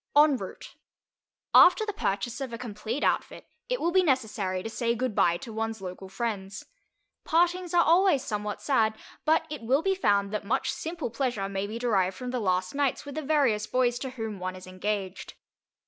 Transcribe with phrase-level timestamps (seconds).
[0.15, 0.77] EN ROUTE
[1.53, 5.53] After the purchase of a complete outfit, it will be necessary to say goodbye to
[5.53, 6.65] one's local friends.
[7.23, 8.95] Partings are always somewhat sad,
[9.25, 12.73] but it will be found that much simple pleasure may be derived from the last
[12.73, 15.35] nights with the various boys to whom one is engaged.